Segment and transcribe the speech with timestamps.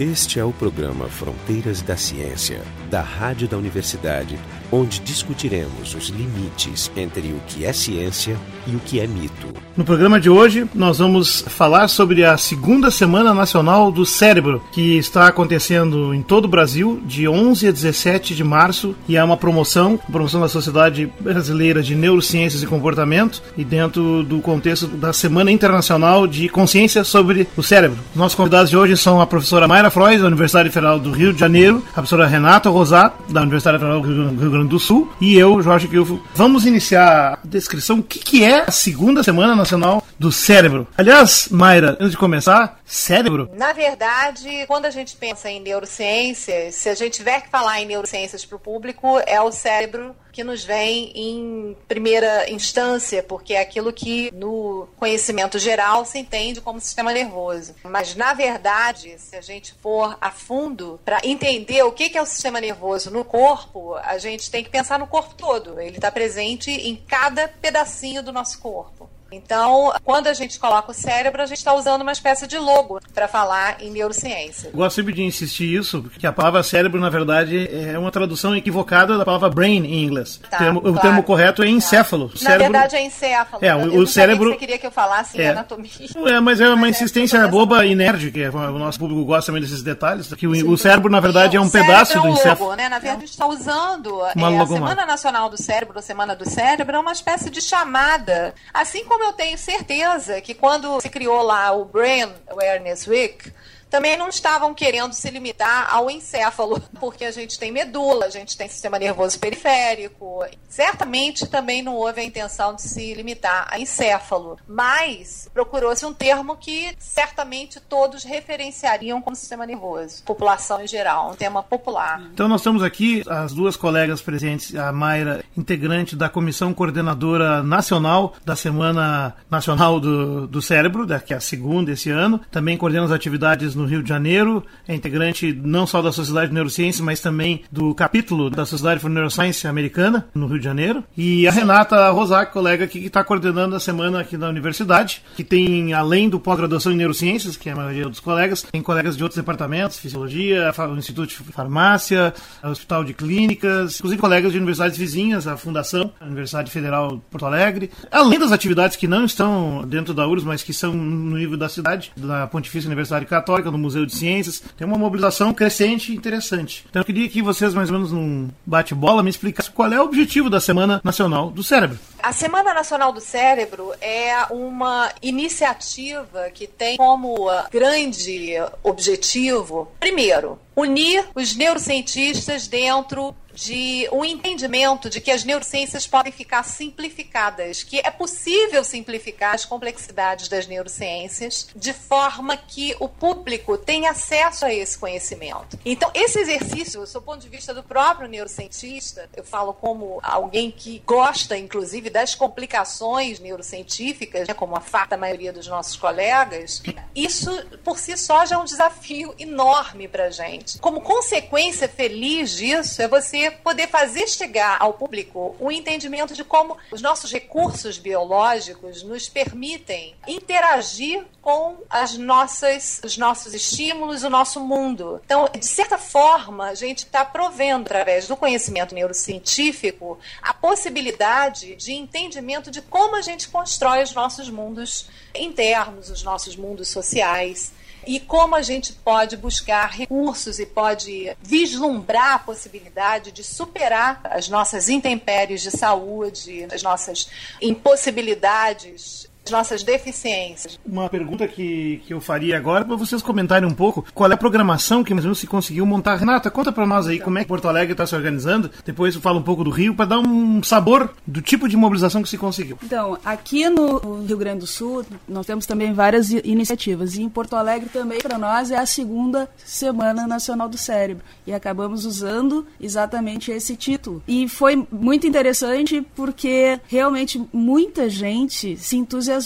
[0.00, 4.36] Este é o programa Fronteiras da Ciência, da Rádio da Universidade,
[4.72, 8.36] onde discutiremos os limites entre o que é ciência
[8.66, 9.48] e o que é mito.
[9.76, 14.98] No programa de hoje, nós vamos falar sobre a segunda Semana Nacional do Cérebro, que
[14.98, 19.36] está acontecendo em todo o Brasil, de 11 a 17 de março, e é uma
[19.36, 25.50] promoção, promoção da Sociedade Brasileira de Neurociências e Comportamento, e dentro do contexto da Semana
[25.50, 27.98] Internacional de Consciência sobre o Cérebro.
[28.12, 31.32] Os nossos convidados de hoje são a professora Mayra Freud, da Universidade Federal do Rio
[31.32, 35.36] de Janeiro, a professora Renata Rosat, da Universidade Federal do Rio Grande do Sul, e
[35.36, 36.18] eu, Jorge Kilfo.
[36.34, 40.86] Vamos iniciar a descrição o que, que é a segunda Semana Nacional do Cérebro.
[40.96, 43.50] Aliás, Mayra, antes de começar, cérebro?
[43.54, 47.86] Na verdade, quando a gente pensa em neurociências, se a gente tiver que falar em
[47.86, 53.60] neurociências para o público, é o cérebro que nos vem em primeira instância, porque é
[53.60, 57.74] aquilo que no conhecimento geral se entende como sistema nervoso.
[57.84, 62.26] Mas, na verdade, se a gente for a fundo para entender o que é o
[62.26, 65.80] sistema nervoso no corpo, a gente tem que pensar no corpo todo.
[65.80, 69.08] Ele está presente em cada pedacinho do nosso corpo.
[69.32, 73.00] Então, quando a gente coloca o cérebro, a gente está usando uma espécie de logo
[73.14, 74.70] para falar em neurociência.
[74.72, 79.16] Gosto sempre de insistir isso, porque a palavra cérebro, na verdade, é uma tradução equivocada
[79.16, 80.40] da palavra brain em inglês.
[80.50, 80.96] Tá, o, termo, claro.
[80.96, 82.28] o, termo, correto é encéfalo.
[82.28, 82.34] Tá.
[82.34, 82.72] Na cérebro...
[82.72, 83.64] verdade, é encéfalo.
[83.64, 84.50] É, o, o cérebro.
[84.50, 85.50] você queria que eu falasse é.
[85.50, 85.90] anatomia.
[86.26, 88.98] É, mas é uma mas é insistência é boba e nerd, que é, o nosso
[88.98, 90.32] público gosta também desses detalhes.
[90.34, 92.70] Que o, o cérebro, na verdade, é um pedaço é um do encéfalo.
[92.70, 92.88] Logo, né?
[92.88, 96.34] Na verdade, a gente está usando uma é, a Semana Nacional do Cérebro, a Semana
[96.34, 98.54] do Cérebro, é uma espécie de chamada.
[98.72, 103.52] Assim como eu tenho certeza certeza que quando se criou lá o Brain Awareness Week,
[103.90, 108.56] também não estavam querendo se limitar ao encéfalo, porque a gente tem medula, a gente
[108.56, 110.44] tem sistema nervoso periférico.
[110.68, 116.56] Certamente também não houve a intenção de se limitar a encéfalo, mas procurou-se um termo
[116.56, 122.22] que certamente todos referenciariam como sistema nervoso, população em geral, um tema popular.
[122.32, 128.34] Então nós estamos aqui, as duas colegas presentes, a Mayra, integrante da Comissão Coordenadora Nacional
[128.44, 133.10] da Semana Nacional do, do Cérebro, que é a segunda esse ano, também coordena as
[133.10, 137.62] atividades no Rio de Janeiro, é integrante não só da Sociedade de Neurociência, mas também
[137.70, 141.02] do capítulo da Sociedade for Neuroscience Americana, no Rio de Janeiro.
[141.16, 145.44] E a Renata Rosac, colega aqui que está coordenando a semana aqui na universidade, que
[145.44, 149.22] tem, além do pós-graduação em Neurociências, que é a maioria dos colegas, tem colegas de
[149.22, 155.46] outros departamentos, Fisiologia, o Instituto de Farmácia, Hospital de Clínicas, inclusive colegas de universidades vizinhas,
[155.46, 157.90] a Fundação, a Universidade Federal de Porto Alegre.
[158.10, 161.68] Além das atividades que não estão dentro da URSS, mas que são no nível da
[161.68, 164.62] cidade, da Pontifícia Universidade Católica, no Museu de Ciências.
[164.76, 166.84] Tem uma mobilização crescente e interessante.
[166.88, 170.04] Então eu queria que vocês, mais ou menos num bate-bola, me explicassem qual é o
[170.04, 171.98] objetivo da Semana Nacional do Cérebro.
[172.22, 181.24] A Semana Nacional do Cérebro é uma iniciativa que tem como grande objetivo, primeiro, unir
[181.34, 188.10] os neurocientistas dentro de um entendimento de que as neurociências podem ficar simplificadas, que é
[188.10, 194.96] possível simplificar as complexidades das neurociências de forma que o público tenha acesso a esse
[194.96, 195.78] conhecimento.
[195.84, 201.02] Então, esse exercício, do ponto de vista do próprio neurocientista, eu falo como alguém que
[201.04, 206.82] gosta, inclusive, das complicações neurocientíficas, né, como a farta maioria dos nossos colegas,
[207.14, 207.50] isso
[207.84, 210.78] por si só já é um desafio enorme para gente.
[210.78, 216.76] Como consequência feliz disso é você poder fazer chegar ao público o entendimento de como
[216.90, 224.60] os nossos recursos biológicos nos permitem interagir com as nossas, os nossos estímulos, o nosso
[224.60, 225.20] mundo.
[225.24, 231.92] Então, de certa forma, a gente está provendo, através do conhecimento neurocientífico, a possibilidade de
[231.92, 237.72] entendimento de como a gente constrói os nossos mundos internos, os nossos mundos sociais
[238.06, 244.48] e como a gente pode buscar recursos e pode vislumbrar a possibilidade de superar as
[244.48, 247.28] nossas intempéries de saúde, as nossas
[247.60, 250.78] impossibilidades nossas deficiências.
[250.84, 254.36] Uma pergunta que, que eu faria agora para vocês comentarem um pouco qual é a
[254.36, 256.16] programação que mais ou menos se conseguiu montar.
[256.16, 258.70] Renata, conta para nós aí como é que Porto Alegre está se organizando.
[258.84, 262.22] Depois eu falo um pouco do Rio para dar um sabor do tipo de mobilização
[262.22, 262.78] que se conseguiu.
[262.82, 267.56] Então, aqui no Rio Grande do Sul nós temos também várias iniciativas e em Porto
[267.56, 273.50] Alegre também para nós é a segunda Semana Nacional do Cérebro e acabamos usando exatamente
[273.50, 274.22] esse título.
[274.26, 279.39] E foi muito interessante porque realmente muita gente se entusiasmou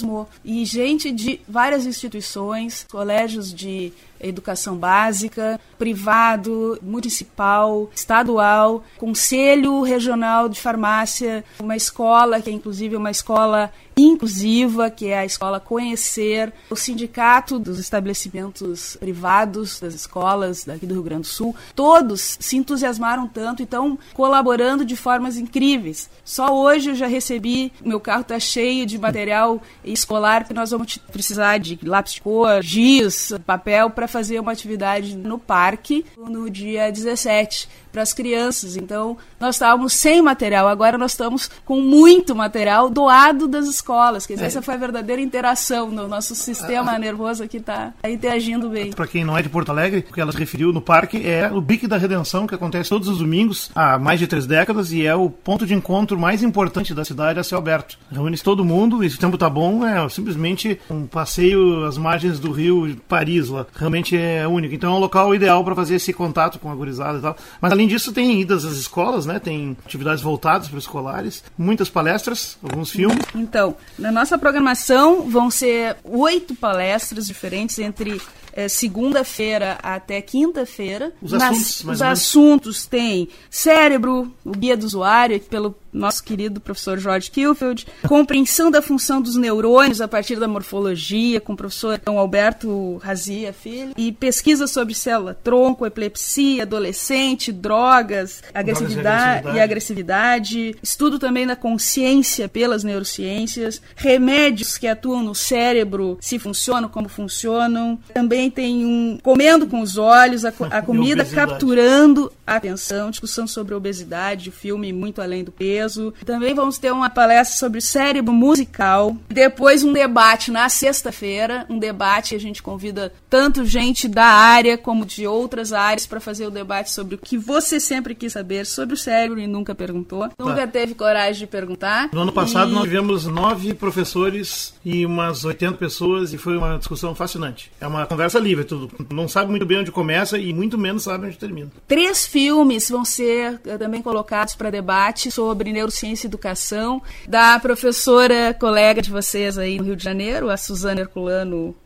[0.44, 3.93] E gente de várias instituições, colégios de
[4.26, 13.10] educação básica, privado, municipal, estadual, conselho regional de farmácia, uma escola que é inclusive uma
[13.10, 20.86] escola inclusiva, que é a escola Conhecer, o sindicato dos estabelecimentos privados, das escolas daqui
[20.86, 26.10] do Rio Grande do Sul, todos se entusiasmaram tanto e estão colaborando de formas incríveis.
[26.24, 30.98] Só hoje eu já recebi, meu carro está cheio de material escolar que nós vamos
[30.98, 36.88] precisar de lápis de cor, giz, papel para fazer uma atividade no parque no dia
[36.88, 38.76] 17 para as crianças.
[38.76, 44.26] Então, nós estávamos sem material, agora nós estamos com muito material doado das escolas.
[44.26, 44.49] Quer dizer, é.
[44.49, 46.99] essa foi a verdadeira interação no nosso sistema ah.
[46.99, 48.93] nervoso que está interagindo bem.
[48.93, 51.61] Para quem não é de Porto Alegre, o que ela referiu no parque é o
[51.61, 55.14] Bique da Redenção, que acontece todos os domingos há mais de três décadas e é
[55.14, 57.96] o ponto de encontro mais importante da cidade a céu aberto.
[58.11, 62.41] Reúne-se todo mundo e se o tempo tá bom, é simplesmente um passeio às margens
[62.41, 63.67] do rio Paris lá.
[63.76, 64.75] Realmente é único.
[64.75, 67.37] Então é um local ideal para fazer esse contato com a gurizada e tal.
[67.61, 69.38] Mas além disso, tem idas às escolas, né?
[69.38, 73.25] Tem atividades voltadas para escolares, muitas palestras, alguns filmes.
[73.34, 78.20] Então, na nossa programação vão ser oito palestras diferentes entre
[78.52, 81.12] é, segunda-feira até quinta-feira.
[81.20, 86.99] Os assuntos, Nas, os assuntos tem cérebro, o guia do usuário, pelo nosso querido professor
[86.99, 92.96] George Kilfield, compreensão da função dos neurônios a partir da morfologia, com o professor Alberto
[92.99, 99.56] Razia Filho, e pesquisa sobre célula-tronco, epilepsia, adolescente, drogas, agressividade, drogas e, agressividade.
[99.56, 106.88] e agressividade, estudo também da consciência pelas neurociências, remédios que atuam no cérebro, se funcionam,
[106.88, 112.56] como funcionam, também também tem um comendo com os olhos, a, a comida capturando a
[112.56, 115.83] atenção, discussão sobre obesidade, filme muito além do peso.
[116.25, 119.16] Também vamos ter uma palestra sobre cérebro musical.
[119.28, 125.04] Depois um debate na sexta-feira, um debate a gente convida tanto gente da área como
[125.04, 128.94] de outras áreas para fazer o debate sobre o que você sempre quis saber sobre
[128.94, 130.28] o cérebro e nunca perguntou.
[130.28, 130.34] Tá.
[130.38, 132.08] Nunca teve coragem de perguntar.
[132.12, 132.75] No ano passado e...
[132.75, 137.70] nós tivemos nove professores e umas 80 pessoas e foi uma discussão fascinante.
[137.81, 138.90] É uma conversa livre, tudo.
[139.10, 141.70] Não sabe muito bem onde começa e muito menos sabe onde termina.
[141.86, 148.54] Três filmes vão ser eh, também colocados para debate sobre neurociência e educação da professora
[148.58, 151.76] colega de vocês aí no Rio de Janeiro, a Suzana Herculano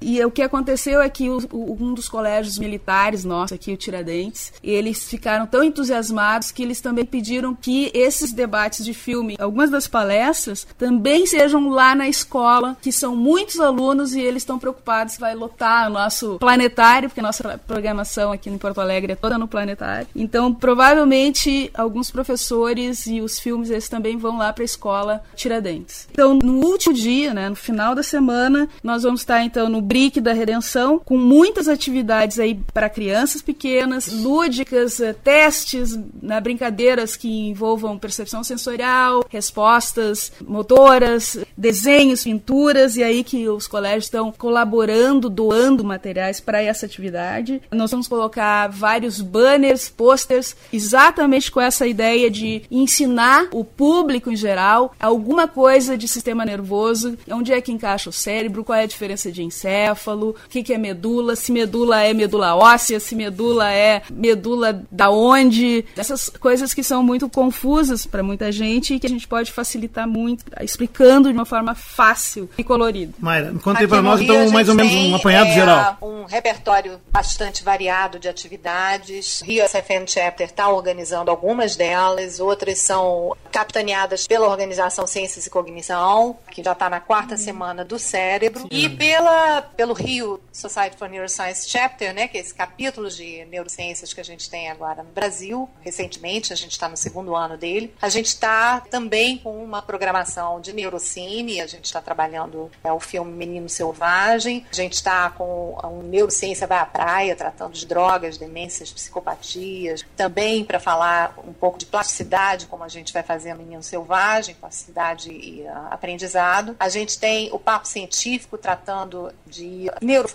[0.00, 3.76] E o que aconteceu é que o, o, um dos colégios militares nosso aqui, o
[3.76, 9.70] Tiradentes, eles ficaram tão entusiasmados que eles também pediram que esses debates de filme, algumas
[9.70, 15.14] das palestras, também sejam lá na escola, que são muitos alunos e eles estão preocupados
[15.14, 19.16] que vai lotar o nosso planetário, porque a nossa programação aqui em Porto Alegre é
[19.16, 20.06] toda no planetário.
[20.14, 26.08] Então, provavelmente, alguns professores e os filmes, eles também vão lá para a escola Tiradentes.
[26.10, 29.80] Então, no último dia, né, no final da semana, nós vamos estar está então no
[29.80, 37.16] Brick da Redenção, com muitas atividades aí para crianças pequenas, lúdicas, eh, testes, né, brincadeiras
[37.16, 45.30] que envolvam percepção sensorial, respostas motoras, desenhos, pinturas, e aí que os colégios estão colaborando,
[45.30, 47.62] doando materiais para essa atividade.
[47.70, 54.36] Nós vamos colocar vários banners, posters, exatamente com essa ideia de ensinar o público em
[54.36, 58.86] geral alguma coisa de sistema nervoso, onde é que encaixa o cérebro, qual é a
[58.86, 63.70] diferença de encéfalo, o que, que é medula, se medula é medula óssea, se medula
[63.70, 69.06] é medula da onde, essas coisas que são muito confusas para muita gente e que
[69.06, 73.12] a gente pode facilitar muito, explicando de uma forma fácil e colorida.
[73.18, 75.98] Mayra, conta para nós então mais ou menos um apanhado é, geral.
[76.00, 79.42] Um repertório bastante variado de atividades.
[79.42, 86.36] Rio SFM Chapter está organizando algumas delas, outras são capitaneadas pela organização Ciências e Cognição,
[86.50, 88.68] que já está na quarta semana do cérebro, Sim.
[88.70, 94.12] e pela, pelo Rio Society for Neuroscience Chapter, né, que é esse capítulo de neurociências
[94.12, 97.94] que a gente tem agora no Brasil, recentemente, a gente está no segundo ano dele.
[98.00, 103.00] A gente está também com uma programação de neurocine, a gente está trabalhando é, o
[103.00, 108.36] filme Menino Selvagem, a gente está com um Neurociência Vai à Praia, tratando de drogas,
[108.36, 113.60] demências, psicopatias, também para falar um pouco de plasticidade, como a gente vai fazer no
[113.60, 116.76] Menino Selvagem, plasticidade e uh, aprendizado.
[116.78, 119.90] A gente tem o Papo Científico, tratando de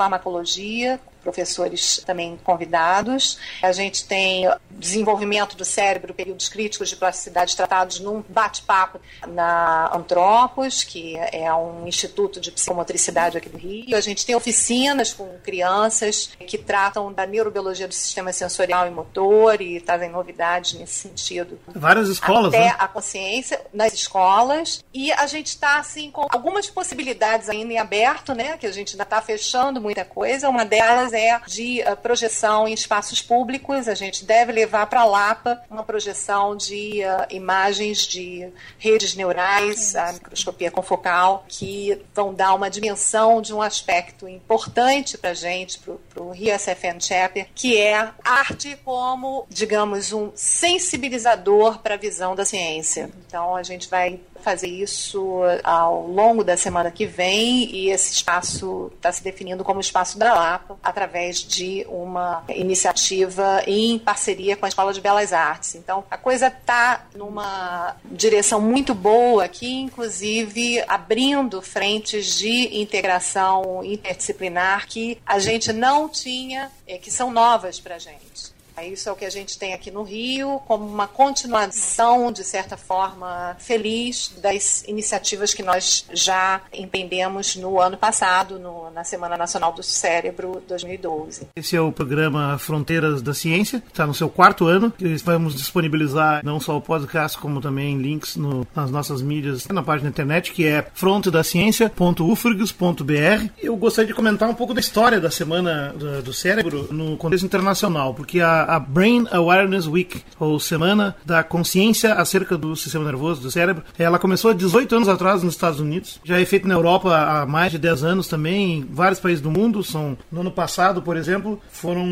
[0.08, 3.38] neurofarmacologia, professores também convidados.
[3.62, 10.84] A gente tem desenvolvimento do cérebro, períodos críticos de plasticidade tratados num bate-papo na Antropos,
[10.84, 13.96] que é um instituto de psicomotricidade aqui do Rio.
[13.96, 19.62] A gente tem oficinas com crianças que tratam da neurobiologia do sistema sensorial e motor
[19.62, 21.60] e trazem novidades nesse sentido.
[21.68, 22.76] Várias escolas, Até né?
[22.78, 24.84] a consciência nas escolas.
[24.94, 28.58] E a gente está, assim, com algumas possibilidades ainda em aberto, né?
[28.58, 30.50] Que a gente ainda está fechando muita coisa.
[30.50, 31.17] Uma delas é
[31.48, 33.88] de uh, projeção em espaços públicos.
[33.88, 39.96] A gente deve levar para a Lapa uma projeção de uh, imagens de redes neurais,
[39.96, 45.80] a microscopia confocal, que vão dar uma dimensão de um aspecto importante para a gente,
[45.80, 52.36] para o Rio SFN Chapter, que é arte como, digamos, um sensibilizador para a visão
[52.36, 53.10] da ciência.
[53.26, 58.90] Então, a gente vai fazer isso ao longo da semana que vem e esse espaço
[58.96, 64.70] está se definindo como espaço da Lapa através de uma iniciativa em parceria com a
[64.70, 65.76] Escola de Belas Artes.
[65.76, 74.88] Então a coisa está numa direção muito boa aqui, inclusive abrindo frentes de integração interdisciplinar
[74.88, 78.56] que a gente não tinha, eh, que são novas para a gente.
[78.84, 82.78] Isso é o que a gente tem aqui no Rio, como uma continuação, de certa
[82.78, 89.74] forma, feliz das iniciativas que nós já empreendemos no ano passado, no, na Semana Nacional
[89.74, 91.48] do Cérebro 2012.
[91.56, 94.94] Esse é o programa Fronteiras da Ciência, está no seu quarto ano.
[95.24, 100.10] Vamos disponibilizar não só o podcast, como também links no, nas nossas mídias, na página
[100.10, 103.50] da internet, que é frontedaciencia.ufrgs.br.
[103.62, 105.94] Eu gostaria de comentar um pouco da história da Semana
[106.24, 112.14] do Cérebro no contexto internacional, porque a a Brain Awareness Week, ou Semana da Consciência
[112.16, 113.84] acerca do sistema nervoso, do cérebro.
[113.98, 117.46] Ela começou há 18 anos atrás nos Estados Unidos, já é feita na Europa há
[117.46, 119.82] mais de 10 anos também, em vários países do mundo.
[119.84, 122.06] São, no ano passado, por exemplo, foram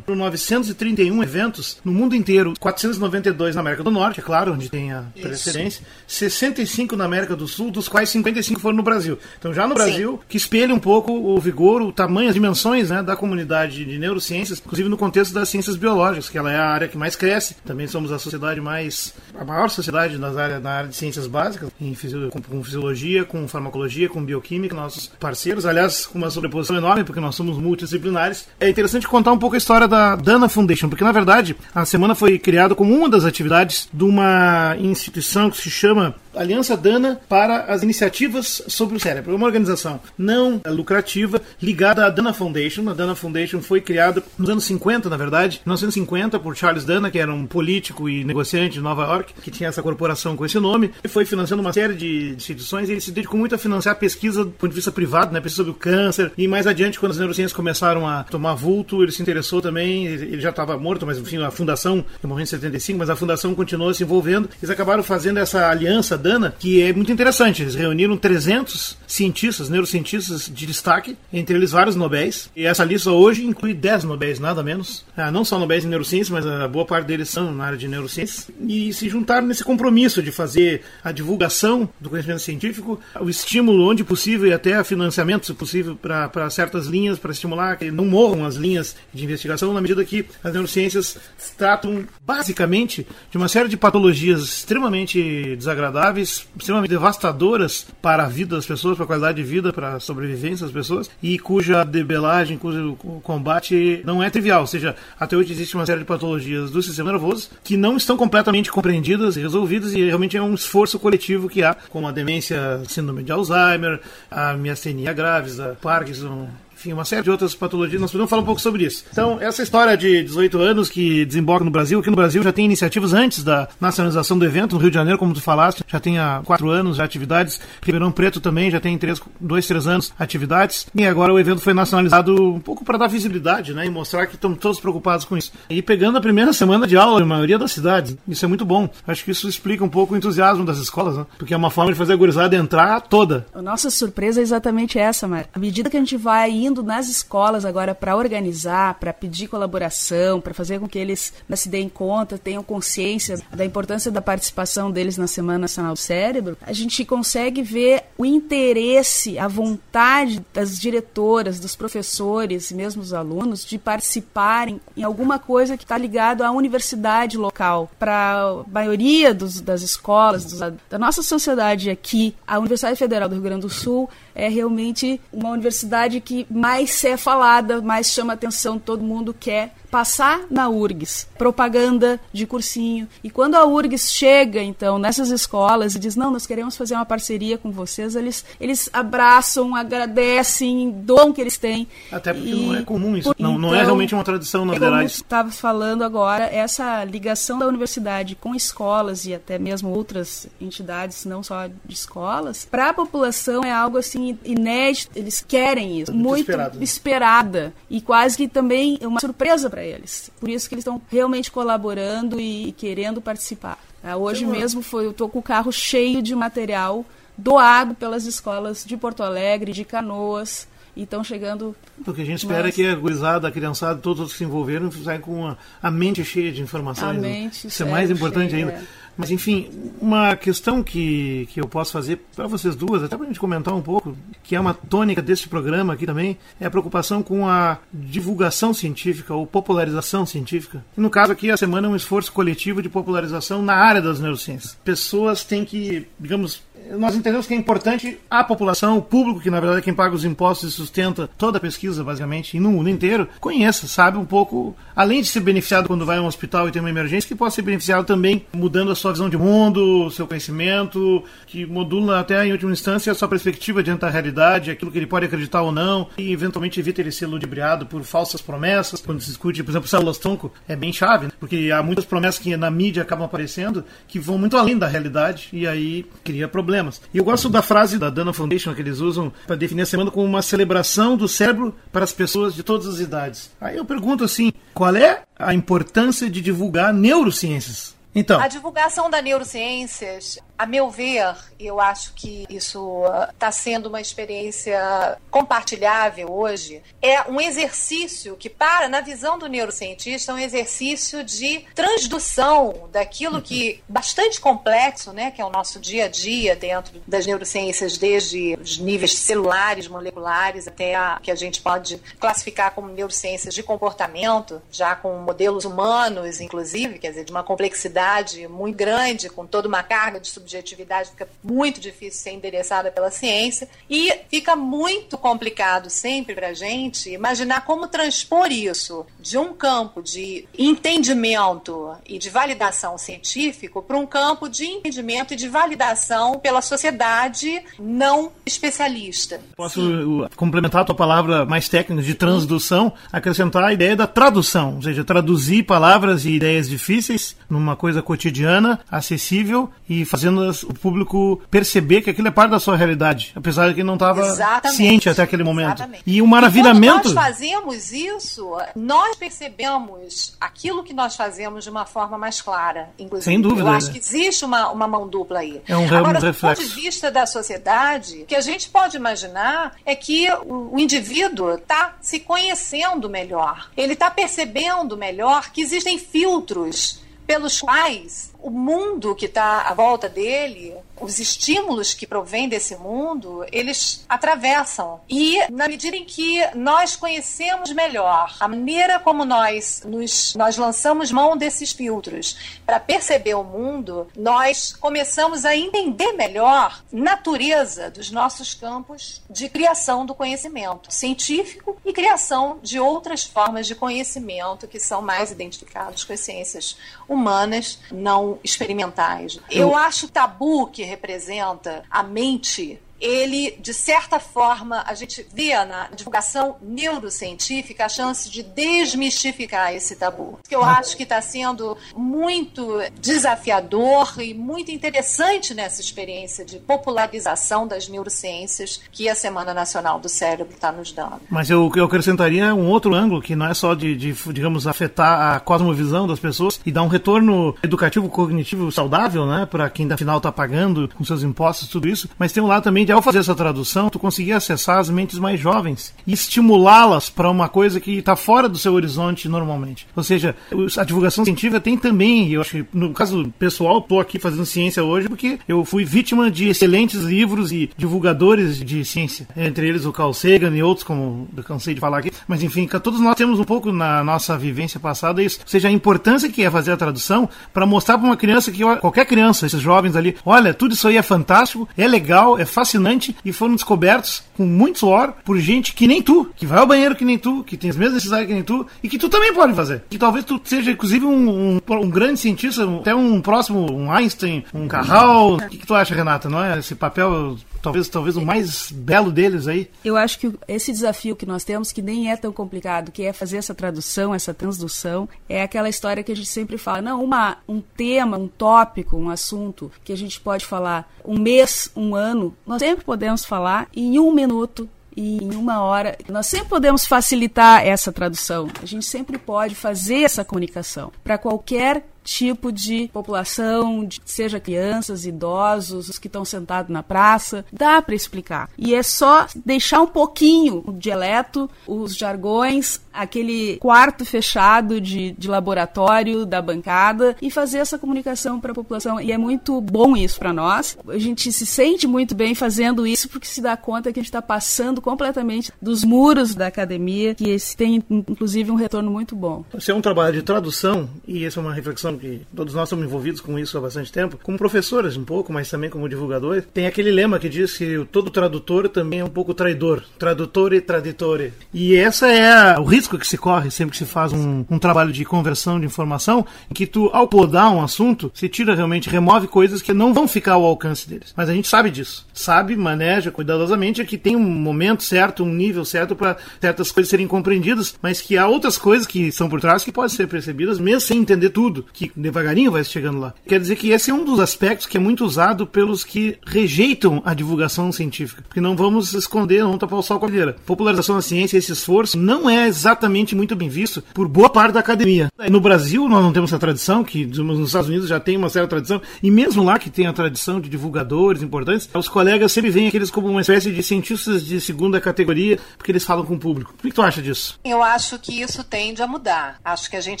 [0.06, 5.04] 931 eventos no mundo inteiro, 492 na América do Norte, é claro, onde tem a
[5.20, 9.18] precedência, 65 na América do Sul, dos quais 55 foram no Brasil.
[9.38, 10.18] Então, já no Brasil, Sim.
[10.28, 14.58] que espelha um pouco o vigor, o tamanho, as dimensões né, da comunidade de neurociências,
[14.58, 17.56] inclusive no contexto das ciências biológicas que ela é a área que mais cresce.
[17.64, 19.14] Também somos a sociedade mais.
[19.38, 21.94] a maior sociedade nas áreas, na área de ciências básicas, em
[22.30, 25.66] com, com fisiologia, com farmacologia, com bioquímica, nossos parceiros.
[25.66, 28.48] Aliás, com uma sobreposição enorme, porque nós somos multidisciplinares.
[28.60, 32.14] É interessante contar um pouco a história da Dana Foundation, porque na verdade a semana
[32.14, 37.64] foi criada como uma das atividades de uma instituição que se chama Aliança Dana para
[37.64, 39.32] as Iniciativas sobre o Cérebro.
[39.32, 42.88] É uma organização não lucrativa ligada à Dana Foundation.
[42.88, 47.18] A Dana Foundation foi criada nos anos 50, na verdade, 1950, por Charles Dana, que
[47.18, 50.92] era um político e negociante de Nova York, que tinha essa corporação com esse nome,
[51.02, 52.88] e foi financiando uma série de instituições.
[52.88, 55.64] E ele se dedicou muito a financiar pesquisa do ponto de vista privado, né, pesquisa
[55.64, 56.32] sobre o câncer.
[56.38, 60.06] E mais adiante, quando as neurociências começaram a tomar vulto, ele se interessou também.
[60.06, 63.54] Ele já estava morto, mas enfim, a fundação, ele morreu em 75, mas a fundação
[63.54, 64.48] continuou se envolvendo.
[64.62, 66.27] Eles acabaram fazendo essa aliança Dana,
[66.58, 67.62] que é muito interessante.
[67.62, 72.50] Eles reuniram 300 cientistas, neurocientistas de destaque, entre eles vários Nobéis.
[72.54, 75.04] E essa lista hoje inclui 10 Nobéis, nada menos.
[75.16, 77.88] Ah, não só Nobéis em neurociência, mas a boa parte deles são na área de
[77.88, 78.52] neurociência.
[78.66, 84.04] E se juntaram nesse compromisso de fazer a divulgação do conhecimento científico, o estímulo onde
[84.04, 88.56] possível e até financiamento, se possível, para certas linhas, para estimular que não morram as
[88.56, 91.16] linhas de investigação, na medida que as neurociências
[91.56, 98.66] tratam basicamente de uma série de patologias extremamente desagradáveis, extremamente devastadoras para a vida das
[98.66, 102.96] pessoas, para a qualidade de vida, para a sobrevivência das pessoas, e cuja debelagem, cujo
[103.22, 104.62] combate não é trivial.
[104.62, 108.16] Ou seja, até hoje existe uma série de patologias do sistema nervoso que não estão
[108.16, 112.80] completamente compreendidas e resolvidas, e realmente é um esforço coletivo que há, como a demência,
[112.88, 114.00] síndrome de Alzheimer,
[114.30, 118.00] a miastenia graves, a Parkinson, enfim, uma série de outras patologias.
[118.00, 119.04] Nós podemos falar um pouco sobre isso.
[119.10, 122.64] Então, essa história de 18 anos que desemboca no Brasil, aqui no Brasil já tem
[122.64, 126.20] iniciativas antes da nacionalização do evento, no Rio de Janeiro, como tu falaste, já tem
[126.20, 127.60] há quatro anos já atividades.
[127.82, 130.86] Ribeirão Preto também já tem três, dois, três anos atividades.
[130.94, 133.84] E agora o evento foi nacionalizado um pouco para dar visibilidade, né?
[133.84, 135.52] E mostrar que estamos todos preocupados com isso.
[135.68, 138.16] E pegando a primeira semana de aula, na maioria das cidades.
[138.28, 138.88] Isso é muito bom.
[139.04, 141.26] Acho que isso explica um pouco o entusiasmo das escolas, né?
[141.38, 143.46] Porque é uma forma de fazer a gurizada entrar toda.
[143.52, 145.46] A nossa surpresa é exatamente essa, Mar.
[145.52, 150.40] À medida que a gente vai indo nas escolas agora para organizar, para pedir colaboração,
[150.40, 154.90] para fazer com que eles né, se deem conta, tenham consciência da importância da participação
[154.90, 160.78] deles na Semana Nacional do Cérebro, a gente consegue ver o interesse, a vontade das
[160.78, 166.42] diretoras, dos professores e mesmo dos alunos de participarem em alguma coisa que está ligado
[166.42, 167.90] à universidade local.
[167.98, 173.34] Para a maioria dos, das escolas, dos, da nossa sociedade aqui, a Universidade Federal do
[173.34, 178.78] Rio Grande do Sul é realmente uma universidade que mais é falada, mais chama atenção,
[178.78, 183.08] todo mundo quer passar na URGS propaganda de cursinho.
[183.22, 187.06] E quando a URGS chega, então, nessas escolas e diz: Não, nós queremos fazer uma
[187.06, 191.86] parceria com vocês, eles, eles abraçam, agradecem, dom que eles têm.
[192.10, 193.34] Até porque e, não é comum isso.
[193.38, 195.06] Não, então, não é então, realmente uma tradição na verdade.
[195.06, 201.42] estava falando agora, essa ligação da universidade com escolas e até mesmo outras entidades, não
[201.42, 205.10] só de escolas, para a população é algo assim inédito.
[205.14, 206.12] Eles querem isso.
[206.12, 206.82] Muito, muito esperado.
[206.82, 207.74] esperada.
[207.88, 210.30] E quase que também uma surpresa para eles.
[210.38, 213.78] Por isso que eles estão realmente colaborando e querendo participar.
[214.02, 217.04] Ah, hoje mesmo foi, eu estou com o carro cheio de material
[217.36, 220.66] doado pelas escolas de Porto Alegre, de Canoas,
[220.96, 221.76] e estão chegando.
[222.04, 222.74] Porque a gente espera mas...
[222.74, 226.24] que a gurizada, a criançada, todos os que se envolveram saiam com a, a mente
[226.24, 227.10] cheia de informações.
[227.10, 227.20] A né?
[227.20, 228.84] mente Isso é mais importante cheia, ainda.
[229.18, 229.68] Mas, enfim,
[230.00, 233.74] uma questão que, que eu posso fazer para vocês duas, até para a gente comentar
[233.74, 237.78] um pouco, que é uma tônica desse programa aqui também, é a preocupação com a
[237.92, 240.84] divulgação científica ou popularização científica.
[240.96, 244.20] E no caso aqui, a semana é um esforço coletivo de popularização na área das
[244.20, 244.78] neurociências.
[244.84, 246.62] Pessoas têm que, digamos,
[246.96, 250.14] nós entendemos que é importante a população, o público, que na verdade é quem paga
[250.14, 254.24] os impostos e sustenta toda a pesquisa, basicamente, e no mundo inteiro, conheça, sabe um
[254.24, 257.34] pouco, além de ser beneficiado quando vai a um hospital e tem uma emergência, que
[257.34, 262.46] possa ser beneficiado também mudando a sua visão de mundo, seu conhecimento, que modula até
[262.46, 265.72] em última instância a sua perspectiva diante da realidade, aquilo que ele pode acreditar ou
[265.72, 269.00] não, e eventualmente evita ele ser ludibriado por falsas promessas.
[269.00, 271.32] Quando se discute, por exemplo, células tronco, é bem chave, né?
[271.38, 275.48] porque há muitas promessas que na mídia acabam aparecendo que vão muito além da realidade
[275.52, 277.00] e aí cria problemas problemas.
[277.12, 280.10] E eu gosto da frase da Dana Foundation que eles usam para definir a semana
[280.10, 283.50] como uma celebração do cérebro para as pessoas de todas as idades.
[283.60, 287.96] Aí eu pergunto assim, qual é a importância de divulgar neurociências?
[288.14, 288.40] Então.
[288.40, 295.16] A divulgação da neurociências, a meu ver, eu acho que isso está sendo uma experiência
[295.30, 301.64] compartilhável hoje, é um exercício que, para, na visão do neurocientista, é um exercício de
[301.76, 307.24] transdução daquilo que, bastante complexo, né, que é o nosso dia a dia dentro das
[307.24, 313.54] neurociências, desde os níveis celulares, moleculares, até a que a gente pode classificar como neurociências
[313.54, 319.46] de comportamento, já com modelos humanos, inclusive, quer dizer, de uma complexidade muito grande, com
[319.46, 325.18] toda uma carga de subjetividade, fica muito difícil ser endereçada pela ciência e fica muito
[325.18, 332.18] complicado sempre para a gente imaginar como transpor isso de um campo de entendimento e
[332.18, 339.40] de validação científico para um campo de entendimento e de validação pela sociedade não especialista.
[339.54, 340.26] Posso Sim.
[340.34, 345.04] complementar a tua palavra mais técnica de transdução, acrescentar a ideia da tradução, ou seja,
[345.04, 352.10] traduzir palavras e ideias difíceis numa coisa cotidiana, acessível e fazendo o público perceber que
[352.10, 354.36] aquilo é parte da sua realidade, apesar de que não estava
[354.70, 355.76] ciente até aquele momento.
[355.76, 356.02] Exatamente.
[356.06, 357.10] E o maravilhamento.
[357.10, 362.90] E nós fazemos isso, nós percebemos aquilo que nós fazemos de uma forma mais clara.
[362.98, 363.68] Inclusive, Sem dúvida.
[363.68, 365.60] Eu acho que existe uma, uma mão dupla aí.
[365.66, 366.62] É um, Agora, reflexo.
[366.62, 370.74] do ponto de vista da sociedade, o que a gente pode imaginar é que o,
[370.74, 373.70] o indivíduo está se conhecendo melhor.
[373.76, 380.08] Ele está percebendo melhor que existem filtros pelos quais o mundo que está à volta
[380.08, 385.00] dele, os estímulos que provêm desse mundo, eles atravessam.
[385.08, 391.10] E na medida em que nós conhecemos melhor a maneira como nós nos, nós lançamos
[391.10, 398.10] mão desses filtros para perceber o mundo, nós começamos a entender melhor a natureza dos
[398.10, 404.80] nossos campos de criação do conhecimento científico e criação de outras formas de conhecimento que
[404.80, 406.76] são mais identificados com as ciências
[407.08, 409.38] humanas não experimentais.
[409.50, 415.88] Eu acho tabu que representa a mente ele, de certa forma, a gente vê na
[415.94, 420.38] divulgação neurocientífica a chance de desmistificar esse tabu.
[420.48, 427.66] Que eu acho que está sendo muito desafiador e muito interessante nessa experiência de popularização
[427.66, 431.20] das neurociências que a Semana Nacional do Cérebro está nos dando.
[431.30, 435.36] Mas eu, eu acrescentaria um outro ângulo, que não é só de, de, digamos, afetar
[435.36, 440.18] a cosmovisão das pessoas e dar um retorno educativo cognitivo saudável, né, para quem afinal
[440.18, 443.34] está pagando com seus impostos tudo isso, mas tem um lado também ao fazer essa
[443.34, 448.16] tradução, tu conseguir acessar as mentes mais jovens e estimulá-las para uma coisa que está
[448.16, 449.86] fora do seu horizonte normalmente.
[449.94, 450.34] Ou seja,
[450.76, 454.82] a divulgação científica tem também, eu acho que no caso pessoal, estou aqui fazendo ciência
[454.82, 459.92] hoje porque eu fui vítima de excelentes livros e divulgadores de ciência, entre eles o
[459.92, 463.38] Carl Sagan e outros, como eu cansei de falar aqui, mas enfim, todos nós temos
[463.38, 466.76] um pouco na nossa vivência passada isso, ou seja, a importância que é fazer a
[466.76, 470.88] tradução para mostrar para uma criança que qualquer criança, esses jovens ali, olha, tudo isso
[470.88, 475.38] aí é fantástico, é legal, é fascinante fascinante e foram descobertos com muito suor por
[475.38, 477.94] gente que nem tu, que vai ao banheiro que nem tu, que tem as mesmas
[477.94, 479.82] necessidades que nem tu e que tu também pode fazer.
[479.90, 484.44] Que talvez tu seja, inclusive, um, um, um grande cientista, até um próximo, um Einstein,
[484.54, 485.34] um Carral.
[485.34, 486.28] O que, que tu acha, Renata?
[486.28, 489.70] Não é esse papel talvez talvez o mais belo deles aí.
[489.84, 493.12] Eu acho que esse desafio que nós temos, que nem é tão complicado, que é
[493.12, 497.38] fazer essa tradução, essa transdução, é aquela história que a gente sempre fala, não, uma,
[497.48, 502.34] um tema, um tópico, um assunto que a gente pode falar um mês, um ano,
[502.46, 504.68] nós sempre podemos falar em um minuto,
[504.98, 505.96] e em uma hora.
[506.08, 508.48] Nós sempre podemos facilitar essa tradução.
[508.60, 515.04] A gente sempre pode fazer essa comunicação para qualquer tipo de população, de, seja crianças,
[515.04, 518.48] idosos, os que estão sentados na praça, dá para explicar.
[518.56, 525.28] E é só deixar um pouquinho o dialeto, os jargões, aquele quarto fechado de, de
[525.28, 528.98] laboratório da bancada e fazer essa comunicação para a população.
[528.98, 530.78] E é muito bom isso para nós.
[530.88, 534.08] A gente se sente muito bem fazendo isso porque se dá conta que a gente
[534.08, 539.44] está passando completamente dos muros da academia, que esse tem inclusive um retorno muito bom.
[539.54, 542.84] Esse é um trabalho de tradução e essa é uma reflexão que todos nós estamos
[542.84, 546.66] envolvidos com isso há bastante tempo, como professores um pouco, mas também como divulgadores, tem
[546.66, 551.32] aquele lema que diz que todo tradutor também é um pouco traidor, tradutor e traditore.
[551.52, 554.92] E essa é o risco que se corre sempre que se faz um, um trabalho
[554.92, 559.26] de conversão de informação, em que tu, ao podar um assunto, se tira realmente, remove
[559.26, 561.12] coisas que não vão ficar ao alcance deles.
[561.16, 562.06] Mas a gente sabe disso.
[562.12, 566.90] Sabe, maneja cuidadosamente, é que tem um momento certo, um nível certo para certas coisas
[566.90, 570.58] serem compreendidas, mas que há outras coisas que são por trás que podem ser percebidas,
[570.58, 573.14] mesmo sem entender tudo, que devagarinho vai chegando lá.
[573.26, 577.02] Quer dizer que esse é um dos aspectos que é muito usado pelos que rejeitam
[577.04, 578.22] a divulgação científica.
[578.26, 580.36] Porque não vamos esconder, não tapar o sol com a cadeira.
[580.46, 584.60] Popularização da ciência, esse esforço, não é exatamente muito bem visto por boa parte da
[584.60, 585.10] academia.
[585.30, 588.48] No Brasil, nós não temos essa tradição, que nos Estados Unidos já tem uma certa
[588.48, 592.68] tradição, e mesmo lá que tem a tradição de divulgadores importantes, os colegas sempre veem
[592.68, 596.54] aqueles como uma espécie de cientistas de segunda categoria, porque eles falam com o público.
[596.58, 597.38] O que tu acha disso?
[597.44, 599.38] Eu acho que isso tende a mudar.
[599.44, 600.00] Acho que a gente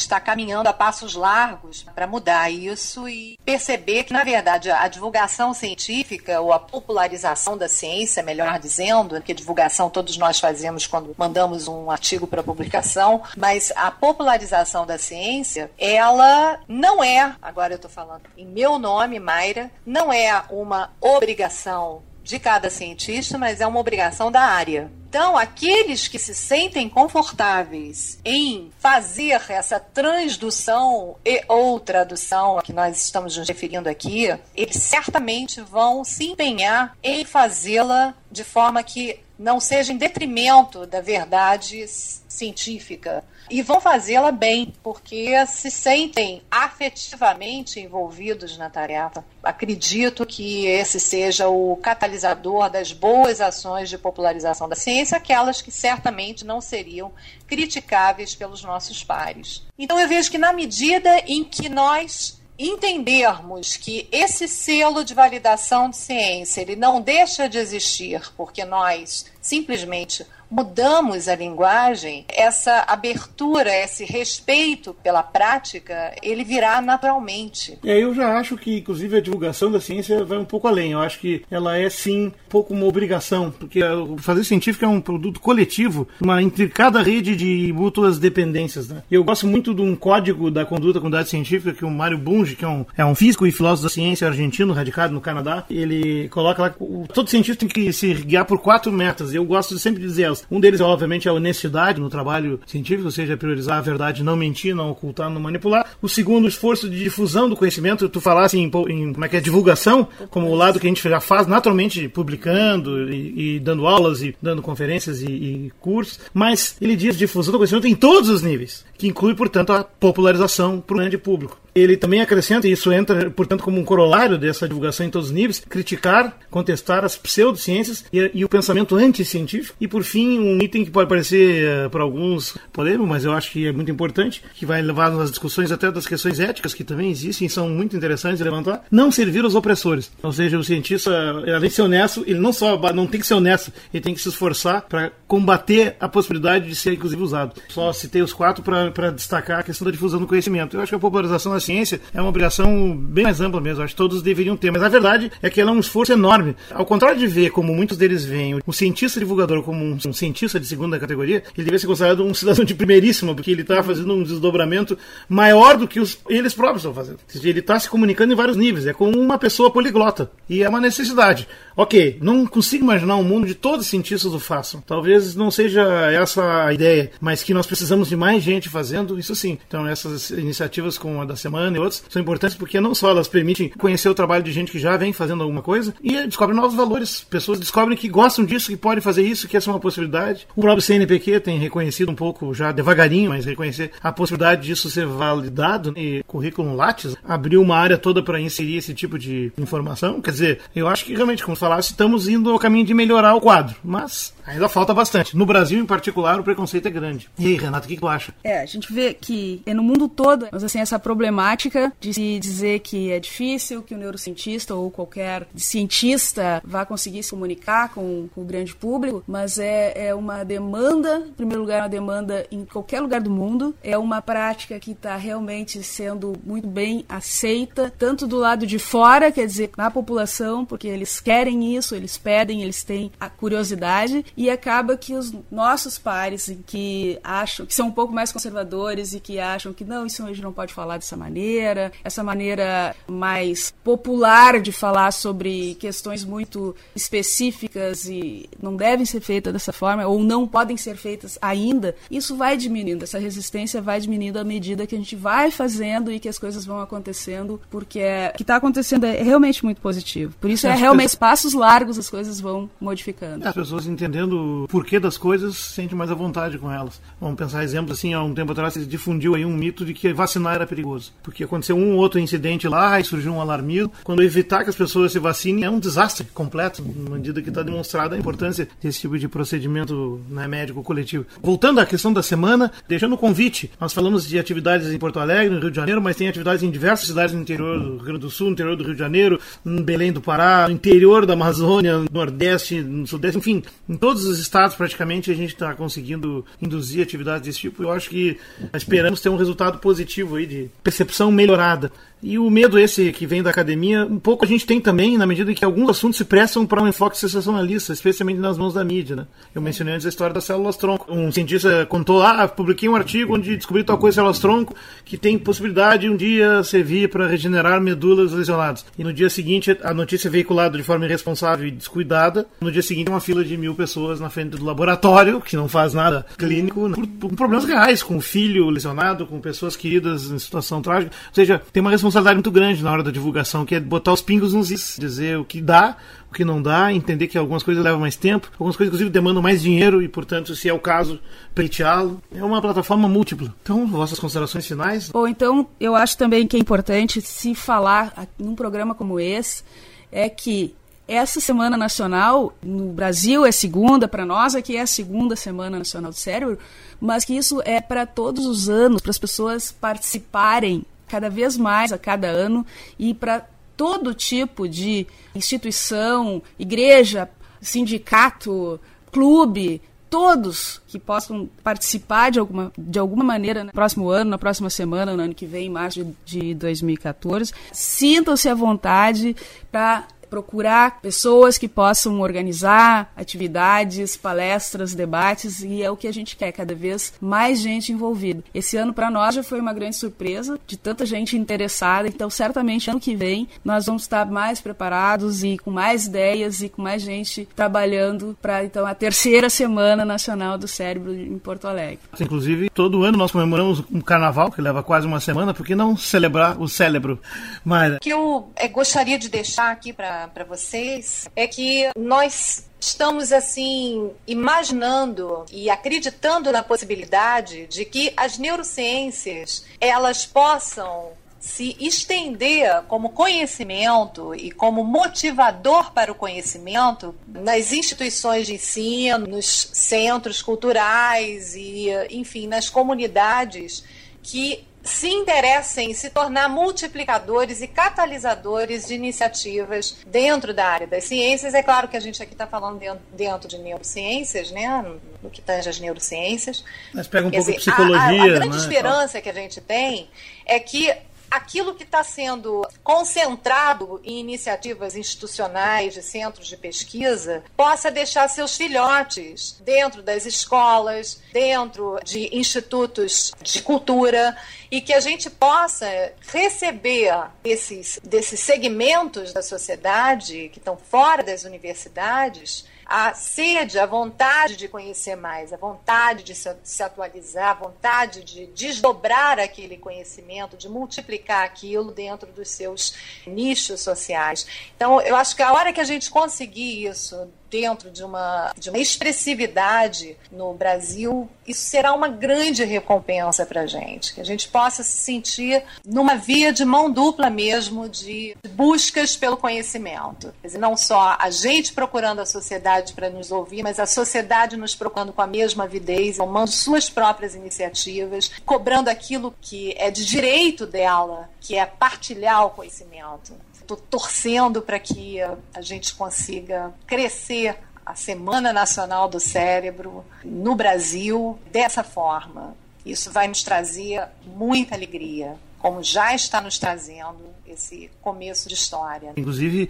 [0.00, 5.54] está caminhando a passos largos para mudar isso e perceber que, na verdade, a divulgação
[5.54, 11.68] científica ou a popularização da ciência, melhor dizendo, que divulgação todos nós fazemos quando mandamos
[11.68, 17.90] um artigo para publicação, mas a popularização da ciência, ela não é, agora eu estou
[17.90, 23.80] falando em meu nome, Mayra, não é uma obrigação de cada cientista, mas é uma
[23.80, 24.92] obrigação da área.
[25.08, 33.02] Então, aqueles que se sentem confortáveis em fazer essa transdução e ou tradução que nós
[33.02, 39.60] estamos nos referindo aqui, eles certamente vão se empenhar em fazê-la de forma que não
[39.60, 48.58] seja em detrimento da verdade científica e vão fazê-la bem, porque se sentem afetivamente envolvidos
[48.58, 49.24] na tarefa.
[49.42, 55.70] Acredito que esse seja o catalisador das boas ações de popularização da ciência, aquelas que
[55.70, 57.12] certamente não seriam
[57.46, 59.62] criticáveis pelos nossos pares.
[59.78, 65.88] Então eu vejo que na medida em que nós entendermos que esse selo de validação
[65.88, 73.70] de ciência ele não deixa de existir porque nós simplesmente mudamos a linguagem, essa abertura,
[73.70, 77.78] esse respeito pela prática, ele virá naturalmente.
[77.84, 80.92] É, eu já acho que, inclusive, a divulgação da ciência vai um pouco além.
[80.92, 84.88] Eu acho que ela é, sim, um pouco uma obrigação, porque o fazer científico é
[84.88, 88.88] um produto coletivo, uma intricada rede de mútuas dependências.
[88.88, 89.02] Né?
[89.10, 92.56] Eu gosto muito de um código da conduta da comunidade científica que o Mário Bunge,
[92.56, 96.28] que é um, é um físico e filósofo da ciência argentino, radicado no Canadá, ele
[96.28, 96.78] coloca lá que
[97.12, 99.34] todo cientista tem que se guiar por quatro metas.
[99.34, 100.46] Eu gosto de sempre dizer elas.
[100.50, 104.36] Um deles, obviamente, é a honestidade no trabalho científico, ou seja, priorizar a verdade, não
[104.36, 105.86] mentir, não ocultar, não manipular.
[106.00, 108.08] O segundo, o esforço de difusão do conhecimento.
[108.08, 111.02] Tu falasse em, em como é que é divulgação, como o lado que a gente
[111.02, 116.18] já faz naturalmente, publicando e, e dando aulas e dando conferências e, e cursos.
[116.32, 120.80] Mas ele diz difusão do conhecimento em todos os níveis, que inclui, portanto, a popularização
[120.80, 121.56] para o grande público.
[121.74, 125.34] Ele também acrescenta, e isso entra, portanto, como um corolário dessa divulgação em todos os
[125.34, 129.76] níveis, criticar, contestar as pseudociências e, e o pensamento anticientífico.
[129.80, 133.32] E, por fim, um item que pode parecer uh, eh, para alguns polêmico, mas eu
[133.32, 136.82] acho que é muito importante, que vai levar nas discussões até das questões éticas que
[136.82, 140.10] também existem e são muito interessantes de levantar, não servir aos opressores.
[140.20, 143.34] Ou seja, o cientista, além de ser honesto, ele não só não tem que ser
[143.34, 147.52] honesto, ele tem que se esforçar para combater a possibilidade de ser, inclusive, usado.
[147.68, 150.76] Só citei os quatro para destacar a questão da difusão do conhecimento.
[150.76, 153.82] Eu acho que a popularização da neurociência é uma obrigação bem mais ampla mesmo.
[153.82, 154.70] Acho que todos deveriam ter.
[154.70, 156.56] Mas a verdade é que ela é um esforço enorme.
[156.70, 160.58] Ao contrário de ver como muitos deles veem o cientista divulgador como um, um cientista
[160.58, 164.14] de segunda categoria, ele deve ser considerado um cidadão de primeiríssima, porque ele está fazendo
[164.14, 164.96] um desdobramento
[165.28, 167.18] maior do que os, eles próprios estão fazendo.
[167.42, 168.86] Ele está se comunicando em vários níveis.
[168.86, 170.30] É como uma pessoa poliglota.
[170.48, 171.48] E é uma necessidade.
[171.80, 174.80] Ok, não consigo imaginar um mundo de todos os cientistas o façam.
[174.80, 179.32] Talvez não seja essa a ideia, mas que nós precisamos de mais gente fazendo, isso
[179.36, 179.56] sim.
[179.68, 183.28] Então essas iniciativas como a da semana e outras são importantes porque não só elas
[183.28, 186.76] permitem conhecer o trabalho de gente que já vem fazendo alguma coisa e descobrem novos
[186.76, 187.20] valores.
[187.30, 190.48] Pessoas descobrem que gostam disso, que podem fazer isso, que essa é uma possibilidade.
[190.56, 195.06] O próprio CNPq tem reconhecido um pouco, já devagarinho, mas reconhecer a possibilidade disso ser
[195.06, 195.94] validado.
[195.96, 200.20] E currículo Lattes abriu uma área toda para inserir esse tipo de informação.
[200.20, 203.40] Quer dizer, eu acho que realmente, como falasse, estamos indo ao caminho de melhorar o
[203.40, 203.76] quadro.
[203.84, 205.36] Mas ainda falta bastante.
[205.36, 207.28] No Brasil, em particular, o preconceito é grande.
[207.38, 208.32] E aí, Renato, o que, que tu acha?
[208.42, 212.38] É, a gente vê que é no mundo todo, mas assim, essa problemática de se
[212.38, 218.28] dizer que é difícil que o neurocientista ou qualquer cientista vá conseguir se comunicar com,
[218.34, 222.64] com o grande público, mas é, é uma demanda, em primeiro lugar, uma demanda em
[222.64, 228.26] qualquer lugar do mundo, é uma prática que está realmente sendo muito bem aceita, tanto
[228.26, 232.82] do lado de fora, quer dizer, na população, porque eles querem isso, eles pedem, eles
[232.82, 238.12] têm a curiosidade, e acaba que os nossos pares que acham, que são um pouco
[238.12, 241.92] mais conservadores e que acham que não, isso a gente não pode falar dessa maneira,
[242.02, 249.52] essa maneira mais popular de falar sobre questões muito específicas e não devem ser feitas
[249.52, 254.38] dessa forma, ou não podem ser feitas ainda, isso vai diminuindo, essa resistência vai diminuindo
[254.38, 258.30] à medida que a gente vai fazendo e que as coisas vão acontecendo, porque é,
[258.34, 260.34] o que está acontecendo é realmente muito positivo.
[260.40, 261.16] Por isso é realmente
[261.48, 263.46] passos largos as coisas vão modificando.
[263.46, 267.00] As pessoas entendendo o porquê das coisas sentem mais à vontade com elas.
[267.20, 270.12] Vamos pensar exemplo assim, há um tempo atrás se difundiu aí um mito de que
[270.12, 273.92] vacinar era perigoso, porque aconteceu um ou outro incidente lá e surgiu um alarmismo.
[274.04, 277.62] Quando evitar que as pessoas se vacinem é um desastre completo, na medida que está
[277.62, 281.26] demonstrada a importância desse tipo de procedimento né, médico coletivo.
[281.42, 285.54] Voltando à questão da semana, deixando o convite, nós falamos de atividades em Porto Alegre,
[285.54, 288.20] no Rio de Janeiro, mas tem atividades em diversas cidades no interior do Rio Grande
[288.20, 291.34] do Sul, no interior do Rio de Janeiro, em Belém do Pará, no interior da
[291.34, 296.44] Amazônia, no Nordeste, no Sudeste, enfim, em todos os estados praticamente a gente está conseguindo
[296.60, 297.82] induzir atividades desse tipo.
[297.82, 298.38] Eu acho que
[298.74, 301.92] esperamos ter um resultado positivo aí de percepção melhorada.
[302.20, 305.26] E o medo esse que vem da academia, um pouco a gente tem também, na
[305.26, 308.82] medida em que alguns assuntos se prestam para um enfoque sensacionalista, especialmente nas mãos da
[308.82, 309.14] mídia.
[309.14, 309.26] Né?
[309.54, 311.06] Eu mencionei antes a história das células-tronco.
[311.12, 316.02] Um cientista contou, ah, publiquei um artigo onde descobri tal coisa células-tronco que tem possibilidade
[316.02, 318.84] de um dia servir para regenerar medulas lesionadas.
[318.98, 322.46] E no dia seguinte, a notícia é veiculada de forma irresponsável e descuidada.
[322.60, 325.92] No dia seguinte, uma fila de mil pessoas na frente do laboratório, que não faz
[325.92, 326.94] nada clínico, né?
[326.94, 331.12] por, por problemas reais, com o filho lesionado, com pessoas queridas em situação trágica.
[331.28, 334.22] Ou seja, tem uma responsabilidade muito grande na hora da divulgação, que é botar os
[334.22, 335.96] pingos nos is, dizer o que dá,
[336.30, 339.42] o que não dá, entender que algumas coisas levam mais tempo, algumas coisas inclusive demandam
[339.42, 341.18] mais dinheiro e, portanto, se é o caso,
[341.54, 342.22] pleiteá-lo.
[342.32, 343.54] É uma plataforma múltipla.
[343.62, 345.10] Então, vossas considerações finais?
[345.12, 349.62] Ou então, eu acho também que é importante se falar num programa como esse,
[350.10, 350.74] é que
[351.08, 356.10] essa Semana Nacional, no Brasil é segunda, para nós aqui é a segunda Semana Nacional
[356.10, 356.58] do Cérebro,
[357.00, 361.92] mas que isso é para todos os anos, para as pessoas participarem cada vez mais
[361.92, 362.64] a cada ano
[362.98, 368.78] e para todo tipo de instituição, igreja, sindicato,
[369.10, 374.68] clube, todos que possam participar de alguma, de alguma maneira no próximo ano, na próxima
[374.68, 379.34] semana, no ano que vem, em março de, de 2014, sintam-se à vontade
[379.70, 386.36] para procurar pessoas que possam organizar atividades, palestras, debates e é o que a gente
[386.36, 388.42] quer, cada vez mais gente envolvida.
[388.54, 392.90] Esse ano para nós já foi uma grande surpresa de tanta gente interessada, então certamente
[392.90, 397.02] ano que vem nós vamos estar mais preparados e com mais ideias e com mais
[397.02, 402.00] gente trabalhando para então a terceira semana nacional do cérebro em Porto Alegre.
[402.20, 405.96] Inclusive, todo ano nós comemoramos um carnaval que leva quase uma semana, por que não
[405.96, 407.20] celebrar o cérebro?
[407.64, 412.68] Mas o que eu é, gostaria de deixar aqui para para vocês é que nós
[412.80, 422.82] estamos assim imaginando e acreditando na possibilidade de que as neurociências elas possam se estender
[422.88, 431.54] como conhecimento e como motivador para o conhecimento nas instituições de ensino, nos centros culturais
[431.54, 433.84] e, enfim, nas comunidades
[434.22, 441.04] que se interessem em se tornar multiplicadores e catalisadores de iniciativas dentro da área das
[441.04, 441.54] ciências.
[441.54, 444.84] É claro que a gente aqui está falando dentro, dentro, de neurociências, né?
[445.22, 446.64] no que tange as neurociências.
[446.94, 448.00] Mas pega um Quer pouco dizer, de psicologia.
[448.00, 448.56] A, a, a grande né?
[448.56, 450.08] esperança que a gente tem
[450.46, 450.94] é que
[451.30, 458.56] aquilo que está sendo concentrado em iniciativas institucionais de centros de pesquisa possa deixar seus
[458.56, 464.36] filhotes dentro das escolas, dentro de institutos de cultura
[464.70, 467.12] e que a gente possa receber
[467.44, 474.66] esses, desses segmentos da sociedade que estão fora das universidades a sede, a vontade de
[474.66, 481.44] conhecer mais, a vontade de se, atualizar, a vontade de desdobrar aquele conhecimento, de multiplicar
[481.44, 482.94] aquilo dentro dos seus
[483.26, 484.46] nichos sociais.
[484.74, 488.70] Então, eu acho que a hora que a gente conseguir isso dentro de uma, de
[488.70, 494.14] uma expressividade no Brasil, isso será uma grande recompensa para a gente.
[494.14, 499.36] Que a gente possa se sentir numa via de mão dupla mesmo, de buscas pelo
[499.36, 500.32] conhecimento.
[500.40, 504.56] Quer dizer, não só a gente procurando a sociedade para nos ouvir, mas a sociedade
[504.56, 510.04] nos procurando com a mesma avidez, tomando suas próprias iniciativas, cobrando aquilo que é de
[510.04, 513.32] direito dela, que é partilhar o conhecimento
[513.74, 521.38] estou torcendo para que a gente consiga crescer a Semana Nacional do Cérebro no Brasil
[521.52, 522.56] dessa forma.
[522.84, 529.12] Isso vai nos trazer muita alegria, como já está nos trazendo esse começo de história.
[529.16, 529.68] Inclusive,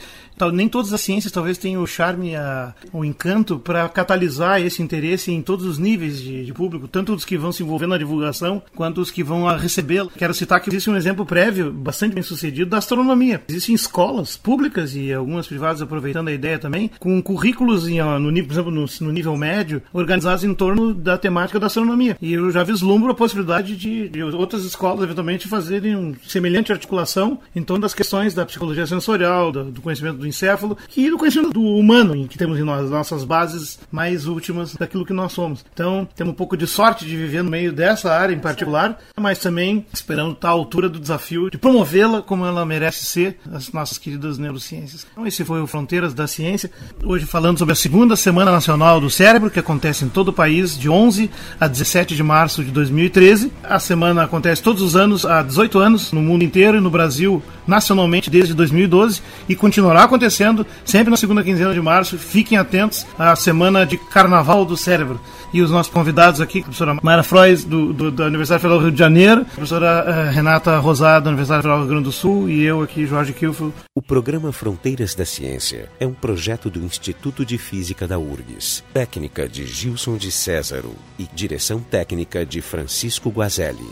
[0.52, 5.30] nem todas as ciências talvez tenham o charme, a, o encanto para catalisar esse interesse
[5.32, 8.62] em todos os níveis de, de, público, tanto os que vão se envolver na divulgação,
[8.74, 10.10] quanto os que vão recebê-la.
[10.16, 13.42] Quero citar que existe um exemplo prévio, bastante bem sucedido, da astronomia.
[13.48, 18.52] Existem escolas públicas e algumas privadas aproveitando a ideia também, com currículos, em, no, por
[18.52, 22.16] exemplo, no, no nível médio, organizados em torno da temática da astronomia.
[22.20, 27.38] E eu já vislumbro a possibilidade de, de outras escolas, eventualmente, fazerem um semelhante articulação
[27.54, 31.52] em torno das questões da psicologia sensorial, do, do conhecimento do encéfalo e do conhecimento
[31.52, 35.32] do humano em que temos em nós, as nossas bases mais últimas daquilo que nós
[35.32, 35.62] somos.
[35.74, 39.38] Então, temos um pouco de sorte de viver no meio dessa área em particular, mas
[39.38, 43.98] também esperando estar à altura do desafio de promovê-la como ela merece ser, as nossas
[43.98, 45.06] queridas neurociências.
[45.12, 46.70] Então, esse foi o Fronteiras da Ciência.
[47.04, 50.78] Hoje falando sobre a segunda Semana Nacional do Cérebro, que acontece em todo o país,
[50.78, 53.52] de 11 a 17 de março de 2013.
[53.62, 57.42] A semana acontece todos os anos, há 18 anos, no mundo inteiro e no Brasil
[57.68, 62.18] nacionalmente desde 2012 e continuará acontecendo sempre na segunda quinzena de março.
[62.18, 65.20] Fiquem atentos à semana de Carnaval do Cérebro.
[65.52, 68.84] E os nossos convidados aqui, a professora Mara Frois, do, do, da Universidade Federal do
[68.84, 72.12] Rio de Janeiro, a professora uh, Renata Rosado, da Universidade Federal do Rio Grande do
[72.12, 73.72] Sul, e eu aqui, Jorge Kilfel.
[73.94, 79.48] O programa Fronteiras da Ciência é um projeto do Instituto de Física da URGS, técnica
[79.48, 83.88] de Gilson de Césaro e direção técnica de Francisco Guazelli.